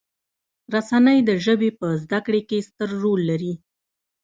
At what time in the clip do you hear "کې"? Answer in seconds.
2.49-2.65